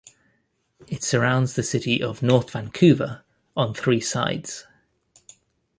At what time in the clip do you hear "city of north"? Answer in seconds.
1.61-2.49